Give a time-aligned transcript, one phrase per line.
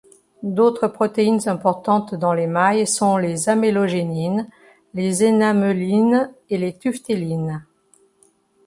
[0.41, 4.49] D'autres protéines importantes dans l'émail sont les amélogénines,
[4.95, 7.63] les énamelines et les tuftélines.